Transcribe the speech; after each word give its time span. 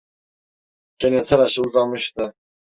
Gene 0.99 1.23
tıraşı 1.23 1.61
uzamıştı. 1.61 2.33